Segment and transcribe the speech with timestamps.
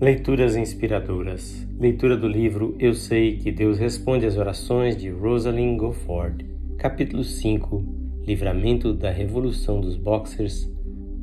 [0.00, 1.68] Leituras inspiradoras.
[1.78, 6.42] Leitura do livro Eu Sei que Deus Responde às Orações de Rosalind Gofford.
[6.78, 7.84] Capítulo 5
[8.26, 10.72] Livramento da Revolução dos Boxers.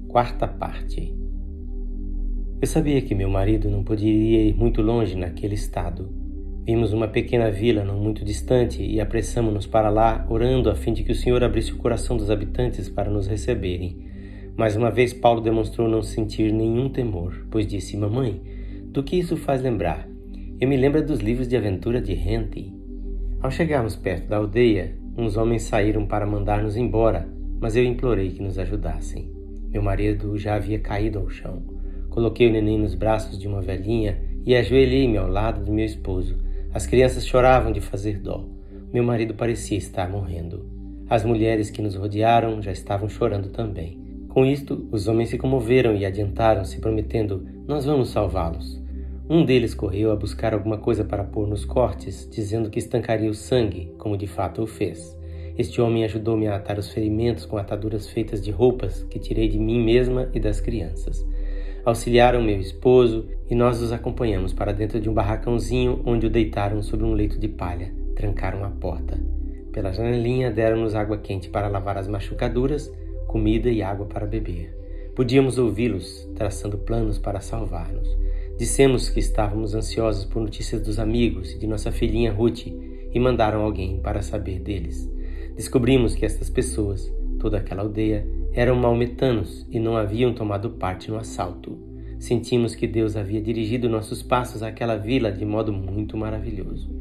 [0.07, 1.11] Quarta parte.
[2.61, 6.13] Eu sabia que meu marido não poderia ir muito longe naquele estado.
[6.63, 11.01] Vimos uma pequena vila não muito distante e apressamos-nos para lá, orando a fim de
[11.01, 14.05] que o Senhor abrisse o coração dos habitantes para nos receberem.
[14.55, 18.56] Mais uma vez, Paulo demonstrou não sentir nenhum temor, pois disse: Mamãe,
[18.97, 20.09] do que isso faz lembrar?
[20.59, 22.73] Eu me lembro dos livros de aventura de Henty.
[23.39, 27.29] Ao chegarmos perto da aldeia, uns homens saíram para mandar-nos embora,
[27.61, 29.31] mas eu implorei que nos ajudassem.
[29.69, 31.61] Meu marido já havia caído ao chão.
[32.09, 36.35] Coloquei o neném nos braços de uma velhinha e ajoelhei-me ao lado do meu esposo.
[36.73, 38.49] As crianças choravam de fazer dó.
[38.91, 40.65] Meu marido parecia estar morrendo.
[41.07, 44.01] As mulheres que nos rodearam já estavam chorando também.
[44.29, 48.86] Com isto, os homens se comoveram e adiantaram-se, prometendo: Nós vamos salvá-los.
[49.29, 53.33] Um deles correu a buscar alguma coisa para pôr nos cortes, dizendo que estancaria o
[53.33, 55.17] sangue, como de fato o fez.
[55.57, 59.59] Este homem ajudou-me a atar os ferimentos com ataduras feitas de roupas que tirei de
[59.59, 61.27] mim mesma e das crianças.
[61.83, 66.81] Auxiliaram meu esposo e nós os acompanhamos para dentro de um barracãozinho onde o deitaram
[66.81, 67.93] sobre um leito de palha.
[68.15, 69.19] Trancaram a porta.
[69.73, 72.89] Pela janelinha deram-nos água quente para lavar as machucaduras,
[73.27, 74.86] comida e água para beber.
[75.17, 78.07] Podíamos ouvi-los traçando planos para salvar-nos.
[78.55, 83.63] Dissemos que estávamos ansiosos por notícias dos amigos e de nossa filhinha Ruth e mandaram
[83.63, 85.11] alguém para saber deles.
[85.55, 91.17] Descobrimos que estas pessoas, toda aquela aldeia, eram maometanos e não haviam tomado parte no
[91.17, 91.79] assalto.
[92.19, 96.91] Sentimos que Deus havia dirigido nossos passos àquela vila de modo muito maravilhoso.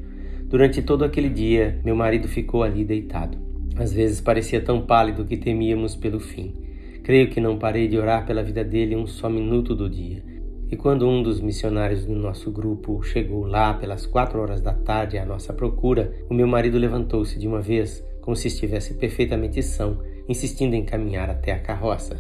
[0.48, 3.36] Durante todo aquele dia, meu marido ficou ali deitado.
[3.76, 6.64] Às vezes parecia tão pálido que temíamos pelo fim.
[7.06, 10.24] Creio que não parei de orar pela vida dele um só minuto do dia
[10.68, 15.16] e quando um dos missionários do nosso grupo chegou lá pelas quatro horas da tarde
[15.16, 20.02] à nossa procura, o meu marido levantou-se de uma vez, como se estivesse perfeitamente são,
[20.28, 22.16] insistindo em caminhar até a carroça.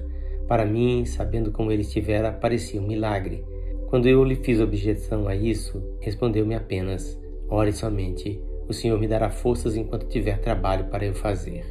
[0.46, 3.44] Para mim, sabendo como ele estivera, parecia um milagre.
[3.88, 9.30] Quando eu lhe fiz objeção a isso, respondeu-me apenas: Ore somente, o Senhor me dará
[9.30, 11.64] forças enquanto tiver trabalho para eu fazer.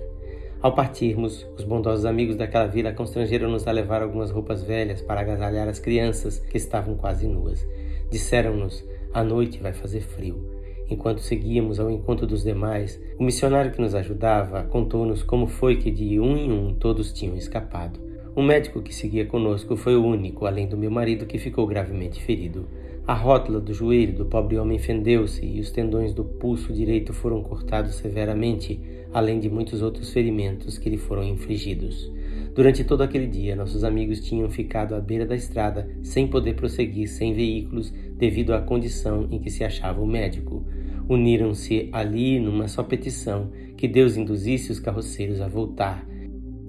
[0.62, 5.68] Ao partirmos, os bondosos amigos daquela vila constrangeram-nos a levar algumas roupas velhas para agasalhar
[5.68, 7.66] as crianças que estavam quase nuas.
[8.10, 8.84] Disseram-nos:
[9.14, 10.56] a noite vai fazer frio.
[10.90, 15.90] Enquanto seguíamos ao encontro dos demais, o missionário que nos ajudava contou-nos como foi que
[15.90, 18.00] de um em um todos tinham escapado.
[18.36, 22.22] O médico que seguia conosco foi o único, além do meu marido, que ficou gravemente
[22.22, 22.68] ferido.
[23.08, 27.44] A rótula do joelho do pobre homem fendeu-se e os tendões do pulso direito foram
[27.44, 28.82] cortados severamente,
[29.14, 32.12] além de muitos outros ferimentos que lhe foram infligidos.
[32.56, 37.08] Durante todo aquele dia, nossos amigos tinham ficado à beira da estrada, sem poder prosseguir
[37.08, 40.66] sem veículos, devido à condição em que se achava o médico.
[41.08, 46.08] Uniram-se ali numa só petição: que Deus induzisse os carroceiros a voltar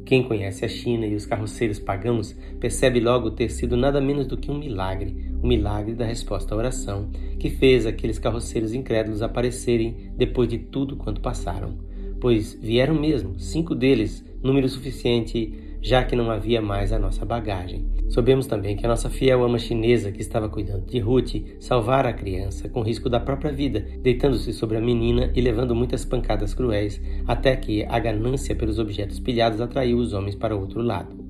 [0.07, 4.37] quem conhece a China e os carroceiros pagãos percebe logo ter sido nada menos do
[4.37, 10.13] que um milagre, o milagre da resposta à oração, que fez aqueles carroceiros incrédulos aparecerem
[10.17, 11.79] depois de tudo quanto passaram.
[12.21, 15.53] Pois vieram mesmo, cinco deles, número suficiente
[15.87, 17.87] já que não havia mais a nossa bagagem.
[18.09, 22.13] Soubemos também que a nossa fiel ama chinesa, que estava cuidando de Ruth, salvara a
[22.13, 27.01] criança com risco da própria vida, deitando-se sobre a menina e levando muitas pancadas cruéis,
[27.27, 31.26] até que a ganância pelos objetos pilhados atraiu os homens para o outro lado.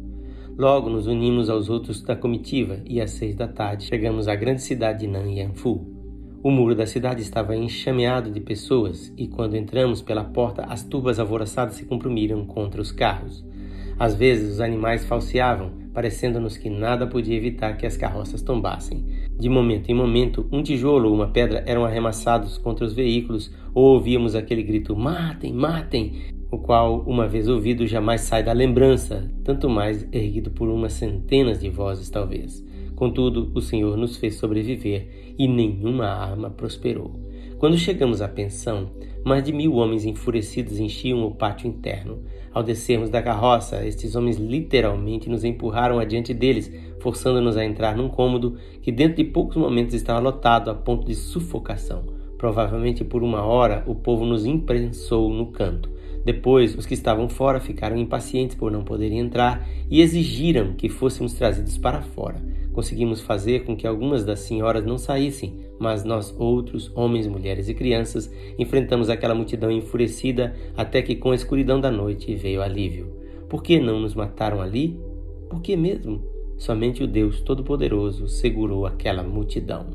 [0.58, 4.62] Logo nos unimos aos outros da comitiva e às seis da tarde chegamos à grande
[4.62, 5.86] cidade de Nanyanfu.
[6.42, 11.18] O muro da cidade estava enxameado de pessoas e quando entramos pela porta as turbas
[11.18, 13.44] alvoroçadas se compromiram contra os carros.
[13.98, 19.04] Às vezes os animais falseavam, parecendo-nos que nada podia evitar que as carroças tombassem.
[19.38, 23.94] De momento em momento, um tijolo ou uma pedra eram arremessados contra os veículos, ou
[23.94, 26.35] ouvíamos aquele grito: Matem, matem!
[26.50, 31.60] O qual, uma vez ouvido, jamais sai da lembrança, tanto mais erguido por umas centenas
[31.60, 32.64] de vozes, talvez.
[32.94, 37.20] Contudo, o Senhor nos fez sobreviver e nenhuma arma prosperou.
[37.58, 38.90] Quando chegamos à pensão,
[39.24, 42.22] mais de mil homens enfurecidos enchiam o pátio interno.
[42.52, 48.08] Ao descermos da carroça, estes homens literalmente nos empurraram adiante deles, forçando-nos a entrar num
[48.08, 52.04] cômodo que dentro de poucos momentos estava lotado a ponto de sufocação.
[52.38, 55.95] Provavelmente por uma hora o povo nos imprensou no canto.
[56.26, 61.34] Depois, os que estavam fora ficaram impacientes por não poderem entrar e exigiram que fôssemos
[61.34, 62.42] trazidos para fora.
[62.72, 67.74] Conseguimos fazer com que algumas das senhoras não saíssem, mas nós outros, homens, mulheres e
[67.74, 68.28] crianças,
[68.58, 73.06] enfrentamos aquela multidão enfurecida até que com a escuridão da noite veio alívio.
[73.48, 74.98] Por que não nos mataram ali?
[75.48, 76.34] Por que mesmo?
[76.56, 79.86] somente o Deus Todo-Poderoso segurou aquela multidão.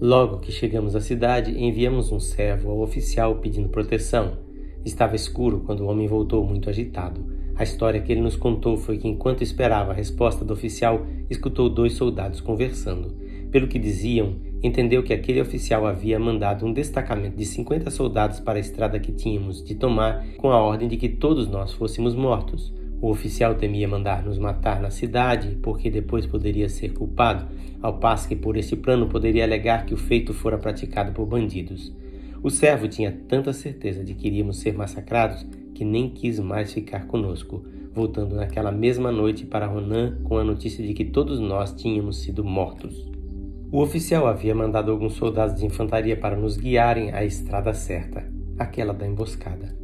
[0.00, 4.36] Logo que chegamos à cidade, enviamos um servo ao oficial pedindo proteção.
[4.84, 7.24] Estava escuro quando o homem voltou muito agitado.
[7.54, 11.68] A história que ele nos contou foi que, enquanto esperava a resposta do oficial, escutou
[11.68, 13.14] dois soldados conversando.
[13.52, 18.58] Pelo que diziam, entendeu que aquele oficial havia mandado um destacamento de 50 soldados para
[18.58, 22.74] a estrada que tínhamos de tomar, com a ordem de que todos nós fôssemos mortos.
[23.00, 27.46] O oficial temia mandar nos matar na cidade, porque depois poderia ser culpado,
[27.82, 31.92] ao passo que por esse plano poderia alegar que o feito fora praticado por bandidos.
[32.42, 37.06] O servo tinha tanta certeza de que iríamos ser massacrados que nem quis mais ficar
[37.06, 42.20] conosco, voltando naquela mesma noite para Ronan com a notícia de que todos nós tínhamos
[42.22, 43.08] sido mortos.
[43.70, 48.28] O oficial havia mandado alguns soldados de infantaria para nos guiarem à estrada certa,
[48.58, 49.74] aquela da emboscada.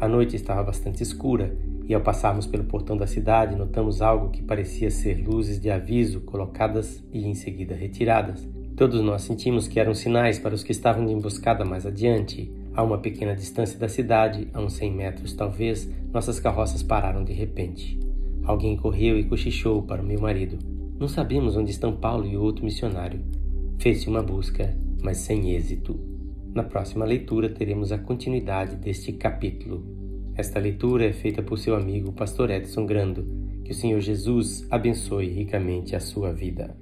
[0.00, 1.54] A noite estava bastante escura
[1.86, 6.22] e ao passarmos pelo portão da cidade notamos algo que parecia ser luzes de aviso
[6.22, 8.48] colocadas e em seguida retiradas.
[8.76, 12.52] Todos nós sentimos que eram sinais para os que estavam de emboscada mais adiante.
[12.74, 17.32] A uma pequena distância da cidade, a uns 100 metros talvez, nossas carroças pararam de
[17.32, 17.98] repente.
[18.44, 20.58] Alguém correu e cochichou para o meu marido.
[21.00, 23.24] Não sabemos onde estão Paulo e o outro missionário.
[23.78, 25.98] Fez-se uma busca, mas sem êxito.
[26.54, 29.84] Na próxima leitura teremos a continuidade deste capítulo.
[30.34, 33.26] Esta leitura é feita por seu amigo Pastor Edson Grando.
[33.64, 36.76] Que o Senhor Jesus abençoe ricamente a sua vida.